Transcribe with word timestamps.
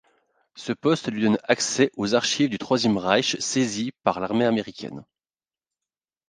Ce 0.55 0.73
poste 0.73 1.11
lui 1.11 1.21
donne 1.21 1.37
accès 1.43 1.91
aux 1.95 2.15
archives 2.15 2.49
du 2.49 2.57
Troisième 2.57 2.97
Reich 2.97 3.35
saisies 3.39 3.91
par 4.03 4.19
l'armée 4.19 4.45
américaine. 4.45 5.05